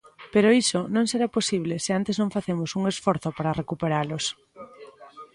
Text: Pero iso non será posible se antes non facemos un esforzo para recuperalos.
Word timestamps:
Pero 0.33 0.55
iso 0.63 0.79
non 0.95 1.05
será 1.11 1.27
posible 1.37 1.75
se 1.85 1.91
antes 1.99 2.15
non 2.21 2.33
facemos 2.35 2.69
un 2.79 2.83
esforzo 2.93 3.29
para 3.37 3.57
recuperalos. 3.61 4.23